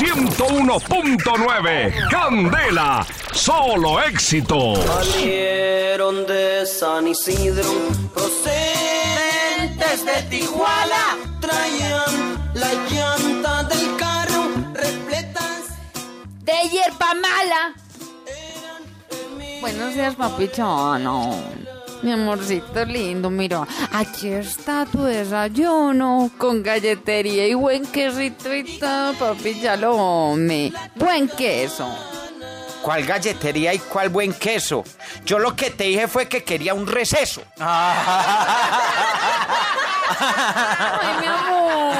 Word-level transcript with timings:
101.9. 0.00 2.08
Candela, 2.10 3.06
solo 3.32 4.00
éxito. 4.00 4.76
Salieron 4.76 6.26
de 6.26 6.64
San 6.64 7.06
Isidro, 7.06 7.70
procedentes 8.14 10.06
de 10.06 10.22
Tijuana, 10.30 11.18
traían 11.38 12.50
la 12.54 12.72
llanta 12.88 13.62
del 13.64 13.94
carro 13.96 14.48
repletas. 14.72 15.68
De 16.44 16.66
hierba 16.70 17.14
mala. 17.14 17.74
Buenos 19.60 19.94
días, 19.94 20.14
papichano. 20.14 21.36
Mi 22.02 22.12
amorcito 22.12 22.84
lindo, 22.86 23.28
mira, 23.28 23.66
aquí 23.92 24.28
está 24.28 24.86
tu 24.86 25.02
desayuno 25.02 26.30
con 26.38 26.62
galletería 26.62 27.46
y 27.46 27.52
buen 27.54 27.84
quesito 27.86 28.54
y 28.54 28.78
todo, 28.78 29.12
papi 29.14 29.60
Chalome. 29.60 30.72
Buen 30.96 31.28
queso. 31.28 31.86
¿Cuál 32.82 33.04
galletería 33.04 33.74
y 33.74 33.78
cuál 33.78 34.08
buen 34.08 34.32
queso? 34.32 34.82
Yo 35.26 35.38
lo 35.38 35.54
que 35.54 35.70
te 35.70 35.84
dije 35.84 36.08
fue 36.08 36.26
que 36.26 36.42
quería 36.42 36.72
un 36.72 36.86
receso. 36.86 37.42
Ay, 40.08 41.20
mi 41.20 41.26
amor. 41.26 41.94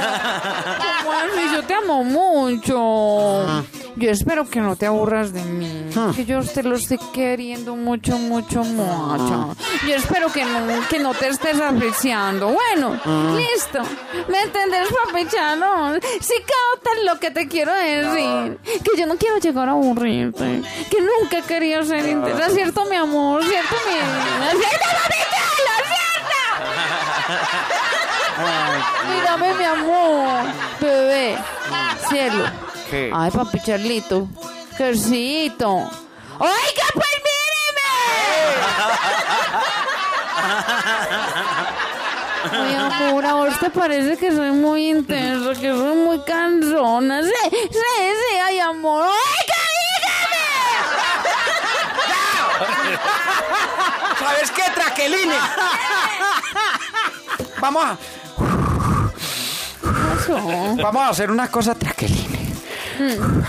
¿Cómo 1.02 1.12
así? 1.12 1.54
Yo 1.54 1.62
te 1.64 1.74
amo 1.74 2.02
mucho. 2.02 3.66
Yo 3.96 4.10
espero 4.10 4.48
que 4.48 4.60
no 4.60 4.76
te 4.76 4.86
aburras 4.86 5.32
de 5.32 5.42
mí. 5.42 5.90
Que 6.14 6.24
yo 6.24 6.42
te 6.42 6.62
lo 6.62 6.76
estoy 6.76 6.98
queriendo 7.12 7.76
mucho, 7.76 8.18
mucho, 8.18 8.62
mucho. 8.64 9.56
Yo 9.86 9.94
espero 9.94 10.32
que 10.32 10.44
no, 10.44 10.88
que 10.88 10.98
no 10.98 11.14
te 11.14 11.28
estés 11.28 11.60
apreciando. 11.60 12.48
Bueno, 12.48 12.92
listo. 13.36 13.80
¿Me 14.28 14.42
entendés, 14.42 14.88
papichano? 15.04 15.94
Sí, 16.20 16.34
captas 16.38 17.04
lo 17.04 17.18
que 17.18 17.30
te 17.30 17.48
quiero 17.48 17.72
decir. 17.74 18.58
Que 18.82 18.98
yo 18.98 19.06
no 19.06 19.16
quiero 19.16 19.38
llegar 19.38 19.68
a 19.68 19.72
aburrirte. 19.72 20.62
Que 20.90 20.98
nunca 21.00 21.42
quería 21.46 21.82
ser 21.82 22.06
intensa. 22.08 22.50
¿Cierto, 22.50 22.84
mi 22.86 22.96
amor? 22.96 23.44
¿Cierto, 23.44 23.74
mi 23.86 23.92
¿Cierto, 24.58 24.86
papichano? 25.02 25.80
¿Cierto? 25.86 26.40
Mírame, 29.12 29.54
mi 29.54 29.64
amor. 29.64 30.44
Bebé. 30.80 31.38
Cielo. 32.08 32.69
¿Qué? 32.90 33.10
Ay, 33.14 33.30
papi 33.30 33.60
Charlito. 33.60 34.28
Quercito. 34.76 35.68
Oiga, 36.38 36.86
pues 36.94 37.08
míreme. 37.26 37.90
Mi 42.66 42.74
amor, 42.74 43.26
a 43.26 43.34
vos 43.34 43.58
te 43.60 43.70
parece 43.70 44.16
que 44.16 44.32
soy 44.34 44.50
muy 44.50 44.90
intenso, 44.90 45.52
que 45.52 45.68
soy 45.68 45.96
muy 45.96 46.20
cansona. 46.24 47.22
Sí, 47.22 47.30
sí, 47.50 47.68
sí, 47.70 48.36
ay, 48.42 48.58
amor. 48.60 49.04
Oiga, 49.06 49.60
¿Sabes 54.18 54.50
qué, 54.50 54.62
Traqueline? 54.74 55.32
Vamos 57.60 57.84
a, 57.84 57.96
dígame. 60.26 60.82
vamos 60.82 61.02
a 61.02 61.08
hacer 61.08 61.30
una 61.30 61.48
cosa, 61.50 61.74
Traqueline. 61.74 62.29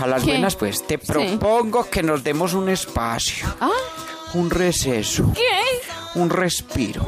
A 0.00 0.06
las 0.06 0.22
¿Qué? 0.22 0.30
buenas, 0.30 0.56
pues, 0.56 0.86
te 0.86 0.98
propongo 0.98 1.88
que 1.90 2.02
nos 2.02 2.22
demos 2.24 2.54
un 2.54 2.68
espacio, 2.68 3.46
¿Ah? 3.60 3.70
un 4.34 4.50
receso, 4.50 5.32
¿Qué? 5.34 6.18
un 6.18 6.30
respiro. 6.30 7.06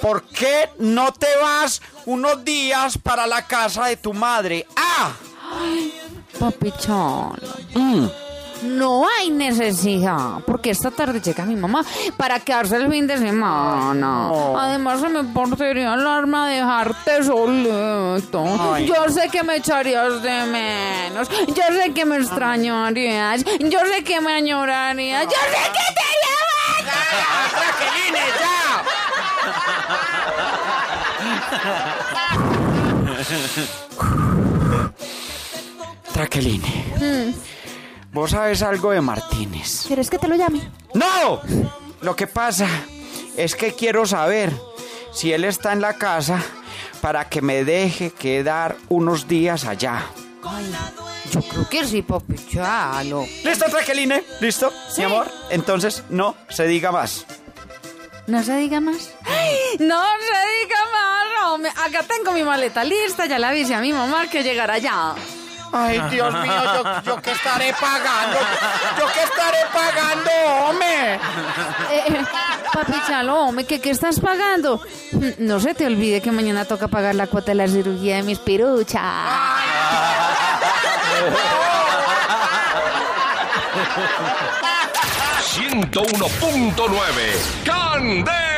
¿Por 0.00 0.24
qué 0.24 0.68
no 0.78 1.12
te 1.12 1.28
vas 1.40 1.80
unos 2.06 2.44
días 2.44 2.98
para 2.98 3.26
la 3.26 3.46
casa 3.46 3.86
de 3.86 3.96
tu 3.96 4.12
madre? 4.12 4.66
¡Ah! 4.76 5.12
Papi 6.40 6.72
Cholo. 6.72 7.36
Mm. 7.74 8.06
No 8.62 9.04
hay 9.08 9.30
necesidad, 9.30 10.38
porque 10.46 10.70
esta 10.70 10.90
tarde 10.90 11.20
llega 11.20 11.44
mi 11.44 11.56
mamá 11.56 11.84
para 12.16 12.38
quedarse 12.40 12.76
el 12.76 12.90
fin 12.90 13.06
de 13.06 13.18
semana. 13.18 14.30
Además, 14.56 15.00
se 15.00 15.08
me 15.08 15.24
portaría 15.24 15.94
el 15.94 16.06
arma 16.06 16.48
dejarte 16.48 17.24
solito. 17.24 18.44
Ay. 18.74 18.86
Yo 18.86 19.08
sé 19.08 19.28
que 19.30 19.42
me 19.42 19.56
echarías 19.56 20.22
de 20.22 20.44
menos. 20.44 21.28
Yo 21.48 21.62
sé 21.76 21.92
que 21.92 22.04
me 22.04 22.16
extrañarías. 22.18 23.44
Yo 23.44 23.78
sé 23.92 24.04
que 24.04 24.20
me 24.20 24.32
añorarías. 24.34 25.24
Yo 25.24 25.30
sé 25.30 25.70
que 25.72 25.94
te 25.94 26.06
llevas. 26.22 26.42
¡Traqueline, 36.12 36.62
ya! 37.00 37.51
¿Vos 38.12 38.32
sabes 38.32 38.62
algo 38.62 38.90
de 38.90 39.00
Martínez? 39.00 39.84
¿Quieres 39.86 40.10
que 40.10 40.18
te 40.18 40.28
lo 40.28 40.36
llame? 40.36 40.60
¡No! 40.92 41.40
Lo 42.02 42.14
que 42.14 42.26
pasa 42.26 42.68
es 43.38 43.56
que 43.56 43.72
quiero 43.72 44.04
saber 44.04 44.52
si 45.14 45.32
él 45.32 45.44
está 45.44 45.72
en 45.72 45.80
la 45.80 45.94
casa 45.94 46.38
para 47.00 47.28
que 47.30 47.40
me 47.40 47.64
deje 47.64 48.10
quedar 48.10 48.76
unos 48.90 49.26
días 49.28 49.64
allá. 49.64 50.04
Yo 51.30 51.40
creo 51.40 51.68
que 51.70 51.86
sí, 51.86 52.02
papi 52.02 52.34
Chalo. 52.50 53.24
¿Listo, 53.44 53.64
Traqueline? 53.70 54.22
¿Listo, 54.40 54.70
mi 54.98 55.04
amor? 55.04 55.26
Entonces, 55.48 56.04
no 56.10 56.36
se 56.50 56.66
diga 56.66 56.92
más. 56.92 57.24
¿No 58.26 58.42
se 58.42 58.56
diga 58.56 58.80
más? 58.80 59.10
No 59.78 60.02
se 60.20 60.38
diga 60.60 60.76
más, 60.92 61.50
hombre. 61.52 61.70
Acá 61.70 62.04
tengo 62.06 62.32
mi 62.32 62.42
maleta 62.42 62.84
lista, 62.84 63.24
ya 63.24 63.38
le 63.38 63.46
avisé 63.46 63.74
a 63.74 63.80
mi 63.80 63.92
mamá 63.92 64.28
que 64.28 64.42
llegará 64.42 64.76
ya. 64.76 65.14
Ay, 65.72 66.00
Dios 66.10 66.32
mío, 66.34 66.52
yo, 66.74 67.02
yo 67.02 67.22
qué 67.22 67.30
estaré 67.32 67.72
pagando. 67.80 68.38
Yo 68.98 69.06
qué 69.14 69.22
estaré 69.22 69.58
pagando, 69.72 70.30
hombre. 70.68 71.14
Eh, 71.14 72.02
eh, 72.08 72.24
papi 72.72 72.92
Chalo, 73.06 73.40
hombre, 73.46 73.64
¿qué, 73.64 73.80
¿qué 73.80 73.90
estás 73.90 74.20
pagando? 74.20 74.80
Mm, 75.12 75.28
No 75.38 75.60
se 75.60 75.74
te 75.74 75.86
olvide 75.86 76.20
que 76.20 76.30
mañana 76.30 76.64
toca 76.66 76.88
pagar 76.88 77.14
la 77.14 77.26
cuota 77.26 77.52
de 77.52 77.54
la 77.56 77.68
cirugía 77.68 78.16
de 78.16 78.22
mis 78.22 78.38
piruchas. 78.38 79.02
101.9. 86.02 87.64
Candela. 87.64 88.51